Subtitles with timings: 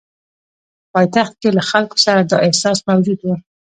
[0.93, 3.35] پایتخت کې له خلکو سره دا احساس موجود وو.